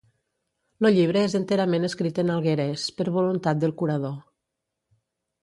[0.85, 4.19] Lo llibre és enterament escrit en alguerés per voluntat del curador